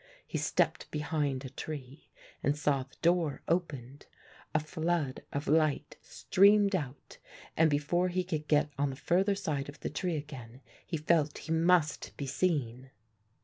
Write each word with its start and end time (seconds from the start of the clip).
He 0.25 0.39
stepped 0.39 0.89
behind 0.89 1.45
a 1.45 1.51
tree 1.51 2.09
and 2.41 2.57
saw 2.57 2.81
the 2.81 2.95
door 3.03 3.43
opened. 3.47 4.07
A 4.51 4.59
flood 4.59 5.21
of 5.31 5.47
light 5.47 5.95
streamed 6.01 6.75
out 6.75 7.19
and 7.55 7.69
before 7.69 8.07
he 8.07 8.23
could 8.23 8.47
get 8.47 8.71
on 8.79 8.89
the 8.89 8.95
further 8.95 9.35
side 9.35 9.69
of 9.69 9.81
the 9.81 9.91
tree 9.91 10.15
again 10.15 10.61
he 10.87 10.97
felt 10.97 11.37
he 11.37 11.51
must 11.51 12.17
be 12.17 12.25
seen. 12.25 12.89